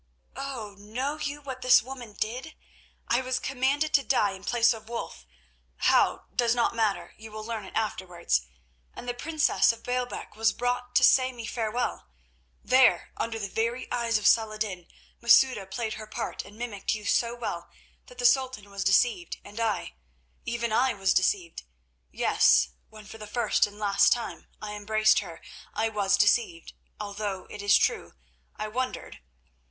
Oh! 0.35 0.73
know 0.79 1.19
you 1.19 1.41
what 1.43 1.61
this 1.61 1.83
woman 1.83 2.13
did? 2.13 2.55
I 3.07 3.21
was 3.21 3.37
condemned 3.37 3.93
to 3.93 4.03
die 4.03 4.31
in 4.31 4.43
place 4.43 4.73
of 4.73 4.89
Wulf—how, 4.89 6.25
does 6.35 6.55
not 6.55 6.73
matter; 6.75 7.13
you 7.17 7.31
will 7.31 7.45
learn 7.45 7.65
it 7.65 7.75
afterwards—and 7.75 9.07
the 9.07 9.13
princess 9.13 9.71
of 9.71 9.83
Baalbec 9.83 10.35
was 10.35 10.53
brought 10.53 10.95
to 10.95 11.03
say 11.03 11.31
me 11.31 11.45
farewell. 11.45 12.07
There, 12.63 13.11
under 13.15 13.37
the 13.37 13.47
very 13.47 13.87
eyes 13.91 14.17
of 14.17 14.25
Saladin, 14.25 14.87
Masouda 15.21 15.67
played 15.67 15.93
her 15.93 16.07
part 16.07 16.45
and 16.45 16.57
mimicked 16.57 16.95
you 16.95 17.05
so 17.05 17.35
well 17.35 17.69
that 18.07 18.17
the 18.17 18.25
Sultan 18.25 18.71
was 18.71 18.83
deceived, 18.83 19.37
and 19.45 19.59
I, 19.59 19.93
even 20.47 20.71
I, 20.73 20.95
was 20.95 21.13
deceived. 21.13 21.61
Yes, 22.11 22.69
when 22.89 23.05
for 23.05 23.19
the 23.19 23.27
first 23.27 23.67
and 23.67 23.77
last 23.77 24.11
time 24.11 24.47
I 24.63 24.73
embraced 24.73 25.19
her, 25.19 25.41
I 25.75 25.89
was 25.89 26.17
deceived, 26.17 26.73
although, 26.99 27.45
it 27.51 27.61
is 27.61 27.77
true, 27.77 28.15
I 28.55 28.67
wondered. 28.67 29.19